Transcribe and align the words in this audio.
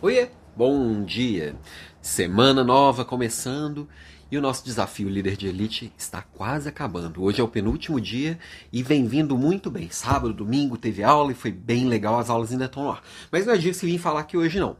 Oiê, 0.00 0.28
bom 0.56 1.02
dia! 1.02 1.56
Semana 2.00 2.62
nova 2.62 3.04
começando 3.04 3.88
e 4.30 4.38
o 4.38 4.40
nosso 4.40 4.64
desafio 4.64 5.08
líder 5.08 5.36
de 5.36 5.48
elite 5.48 5.92
está 5.98 6.22
quase 6.22 6.68
acabando. 6.68 7.20
Hoje 7.20 7.40
é 7.40 7.42
o 7.42 7.48
penúltimo 7.48 8.00
dia 8.00 8.38
e 8.72 8.80
vem 8.80 9.08
vindo 9.08 9.36
muito 9.36 9.72
bem. 9.72 9.90
Sábado, 9.90 10.32
domingo 10.32 10.78
teve 10.78 11.02
aula 11.02 11.32
e 11.32 11.34
foi 11.34 11.50
bem 11.50 11.88
legal, 11.88 12.16
as 12.16 12.30
aulas 12.30 12.52
ainda 12.52 12.66
estão 12.66 12.86
lá. 12.86 13.02
Mas 13.32 13.44
não 13.44 13.54
é 13.54 13.58
disso 13.58 13.80
que 13.80 13.86
vim 13.86 13.98
falar 13.98 14.20
aqui 14.20 14.36
hoje 14.36 14.60
não. 14.60 14.76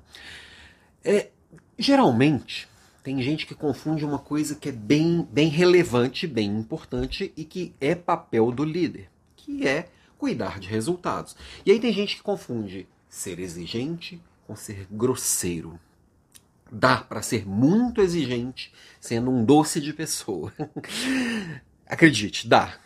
É, 1.04 1.30
geralmente 1.76 2.68
tem 3.02 3.20
gente 3.20 3.44
que 3.44 3.56
confunde 3.56 4.04
uma 4.04 4.20
coisa 4.20 4.54
que 4.54 4.68
é 4.68 4.72
bem, 4.72 5.26
bem 5.32 5.48
relevante, 5.48 6.28
bem 6.28 6.48
importante 6.48 7.32
e 7.36 7.42
que 7.44 7.74
é 7.80 7.96
papel 7.96 8.52
do 8.52 8.62
líder, 8.62 9.10
que 9.34 9.66
é 9.66 9.88
cuidar 10.16 10.60
de 10.60 10.68
resultados. 10.68 11.34
E 11.66 11.72
aí 11.72 11.80
tem 11.80 11.92
gente 11.92 12.14
que 12.14 12.22
confunde 12.22 12.86
ser 13.08 13.40
exigente 13.40 14.22
com 14.48 14.56
ser 14.56 14.88
grosseiro. 14.90 15.78
Dá 16.72 16.96
para 16.96 17.20
ser 17.20 17.46
muito 17.46 18.00
exigente 18.00 18.72
sendo 18.98 19.30
um 19.30 19.44
doce 19.44 19.78
de 19.78 19.92
pessoa. 19.92 20.52
Acredite, 21.86 22.48
dá. 22.48 22.78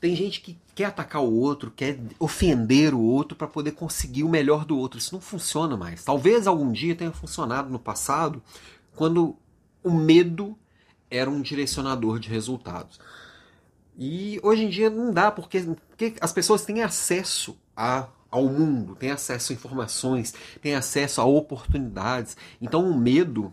Tem 0.00 0.16
gente 0.16 0.40
que 0.40 0.58
quer 0.74 0.86
atacar 0.86 1.22
o 1.22 1.30
outro, 1.30 1.70
quer 1.70 1.98
ofender 2.18 2.94
o 2.94 3.00
outro 3.00 3.36
para 3.36 3.46
poder 3.46 3.72
conseguir 3.72 4.24
o 4.24 4.30
melhor 4.30 4.64
do 4.64 4.78
outro. 4.78 4.98
Isso 4.98 5.14
não 5.14 5.20
funciona 5.20 5.76
mais. 5.76 6.02
Talvez 6.02 6.46
algum 6.46 6.72
dia 6.72 6.96
tenha 6.96 7.12
funcionado 7.12 7.68
no 7.68 7.78
passado, 7.78 8.42
quando 8.96 9.36
o 9.84 9.90
medo 9.90 10.58
era 11.10 11.28
um 11.28 11.42
direcionador 11.42 12.18
de 12.18 12.30
resultados. 12.30 12.98
E 13.98 14.40
hoje 14.42 14.64
em 14.64 14.70
dia 14.70 14.88
não 14.88 15.12
dá, 15.12 15.30
porque, 15.30 15.60
porque 15.60 16.14
as 16.18 16.32
pessoas 16.32 16.64
têm 16.64 16.82
acesso 16.82 17.58
a 17.76 18.08
ao 18.30 18.46
mundo, 18.46 18.94
tem 18.94 19.10
acesso 19.10 19.52
a 19.52 19.54
informações, 19.54 20.34
tem 20.62 20.74
acesso 20.74 21.20
a 21.20 21.24
oportunidades. 21.24 22.36
Então 22.60 22.88
o 22.88 22.96
medo, 22.96 23.52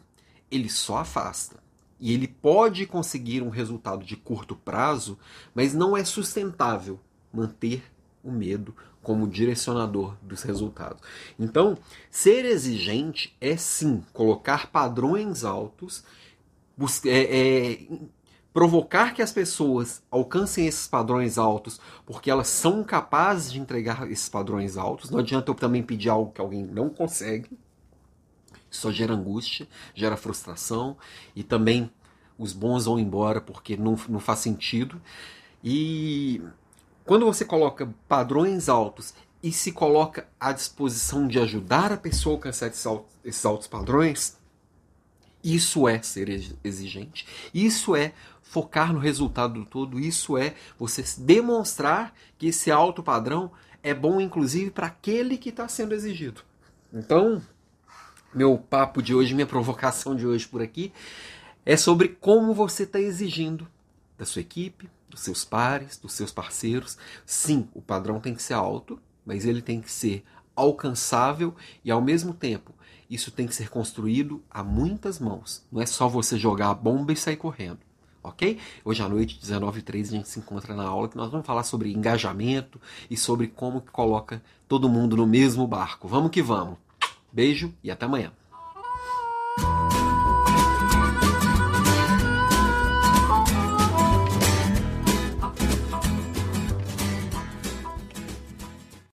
ele 0.52 0.70
só 0.70 0.98
afasta. 0.98 1.58
E 2.00 2.14
ele 2.14 2.28
pode 2.28 2.86
conseguir 2.86 3.42
um 3.42 3.50
resultado 3.50 4.06
de 4.06 4.16
curto 4.16 4.56
prazo, 4.56 5.18
mas 5.54 5.74
não 5.74 5.98
é 5.98 6.04
sustentável 6.04 7.00
manter 7.34 7.84
o 8.24 8.32
medo 8.32 8.76
como 9.02 9.28
direcionador 9.28 10.16
dos 10.22 10.44
resultados. 10.44 11.02
Então, 11.40 11.78
ser 12.12 12.46
exigente 12.46 13.36
é 13.40 13.56
sim 13.56 14.04
colocar 14.14 14.68
padrões 14.68 15.44
altos, 15.44 16.04
é, 17.06 17.10
é, 17.10 17.88
provocar 18.58 19.14
que 19.14 19.22
as 19.22 19.32
pessoas 19.32 20.02
alcancem 20.10 20.66
esses 20.66 20.88
padrões 20.88 21.38
altos, 21.38 21.80
porque 22.08 22.32
elas 22.32 22.48
são 22.48 22.84
capazes 22.84 23.52
de 23.52 23.60
entregar 23.60 24.12
esses 24.12 24.28
padrões 24.28 24.78
altos. 24.78 25.12
Não 25.12 25.20
adianta 25.20 25.52
eu 25.52 25.54
também 25.54 25.84
pedir 25.84 26.10
algo 26.10 26.32
que 26.32 26.42
alguém 26.42 26.66
não 26.66 26.90
consegue. 26.90 27.52
Só 28.72 28.92
gera 28.92 29.14
angústia, 29.14 29.68
gera 29.94 30.18
frustração 30.18 30.98
e 31.36 31.44
também 31.44 31.92
os 32.36 32.52
bons 32.52 32.86
vão 32.86 32.98
embora 32.98 33.40
porque 33.40 33.78
não, 33.78 33.96
não 34.10 34.20
faz 34.20 34.40
sentido. 34.40 35.00
E 35.64 36.42
quando 37.06 37.28
você 37.28 37.46
coloca 37.46 37.88
padrões 38.08 38.70
altos 38.70 39.14
e 39.44 39.52
se 39.52 39.72
coloca 39.72 40.28
à 40.40 40.52
disposição 40.52 41.28
de 41.28 41.38
ajudar 41.38 41.92
a 41.92 41.98
pessoa 41.98 42.34
a 42.34 42.38
alcançar 42.38 42.72
esses 43.24 43.46
altos 43.46 43.68
padrões, 43.68 44.36
isso 45.56 45.88
é 45.88 46.02
ser 46.02 46.28
exigente. 46.62 47.26
Isso 47.54 47.96
é 47.96 48.14
focar 48.42 48.92
no 48.92 49.00
resultado 49.00 49.54
do 49.54 49.66
todo. 49.66 49.98
Isso 49.98 50.38
é 50.38 50.56
você 50.78 51.04
demonstrar 51.18 52.14
que 52.38 52.48
esse 52.48 52.70
alto 52.70 53.02
padrão 53.02 53.52
é 53.82 53.94
bom, 53.94 54.20
inclusive, 54.20 54.72
para 54.72 54.88
aquele 54.88 55.38
que 55.38 55.48
está 55.50 55.66
sendo 55.70 55.94
exigido. 55.94 56.42
Então, 56.94 57.42
meu 58.34 58.58
papo 58.58 59.02
de 59.02 59.16
hoje, 59.16 59.34
minha 59.34 59.48
provocação 59.48 60.16
de 60.16 60.28
hoje 60.28 60.46
por 60.46 60.62
aqui 60.62 60.92
é 61.66 61.78
sobre 61.78 62.10
como 62.10 62.54
você 62.54 62.84
está 62.84 63.00
exigindo 63.00 63.68
da 64.18 64.26
sua 64.26 64.42
equipe, 64.42 64.90
dos 65.10 65.22
seus 65.22 65.46
pares, 65.46 65.98
dos 65.98 66.12
seus 66.12 66.32
parceiros. 66.32 66.98
Sim, 67.26 67.70
o 67.74 67.82
padrão 67.82 68.20
tem 68.20 68.36
que 68.36 68.44
ser 68.44 68.54
alto, 68.54 69.00
mas 69.26 69.46
ele 69.46 69.62
tem 69.62 69.80
que 69.80 69.92
ser 69.92 70.26
alcançável 70.58 71.56
e 71.86 71.92
ao 71.92 72.02
mesmo 72.02 72.34
tempo 72.34 72.74
isso 73.10 73.32
tem 73.32 73.48
que 73.48 73.56
ser 73.56 73.70
construído 73.70 74.44
a 74.50 74.64
muitas 74.64 75.20
mãos. 75.20 75.66
Não 75.72 75.82
é 75.82 75.86
só 75.86 76.10
você 76.10 76.38
jogar 76.38 76.70
a 76.70 76.74
bomba 76.74 77.14
e 77.14 77.16
sair 77.16 77.38
correndo. 77.38 77.80
Ok? 78.22 78.60
Hoje 78.84 79.02
à 79.02 79.08
noite, 79.08 79.40
19h03, 79.42 80.02
a 80.02 80.04
gente 80.04 80.28
se 80.28 80.40
encontra 80.40 80.76
na 80.76 80.84
aula 80.84 81.08
que 81.08 81.16
nós 81.16 81.32
vamos 81.32 81.48
falar 81.48 81.64
sobre 81.64 81.94
engajamento 81.94 82.82
e 83.10 83.16
sobre 83.16 83.48
como 83.48 83.80
que 83.80 83.92
coloca 83.92 84.44
todo 84.68 84.90
mundo 84.90 85.16
no 85.16 85.26
mesmo 85.26 85.66
barco. 85.66 86.10
Vamos 86.10 86.32
que 86.32 86.42
vamos. 86.42 86.78
Beijo 87.32 87.74
e 87.82 87.90
até 87.90 88.06
amanhã. 88.06 88.34